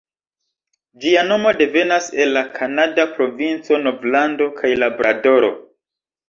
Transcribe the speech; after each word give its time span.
Ĝia 1.01 1.21
nomo 1.27 1.51
devenas 1.59 2.07
el 2.25 2.33
la 2.37 2.43
kanada 2.55 3.05
provinco 3.19 3.79
Novlando 3.83 4.49
kaj 4.63 4.73
Labradoro. 4.83 5.53